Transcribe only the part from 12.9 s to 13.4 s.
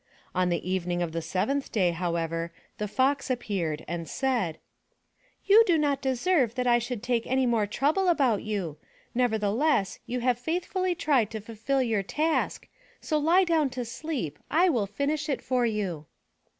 so